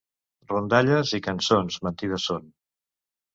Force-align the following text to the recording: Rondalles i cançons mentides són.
Rondalles 0.51 1.11
i 1.17 1.19
cançons 1.27 1.77
mentides 1.89 2.27
són. 2.31 2.49